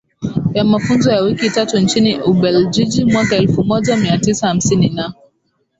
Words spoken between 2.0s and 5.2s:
Ubeljiji mwaka elfu moja mia tisa hamsini na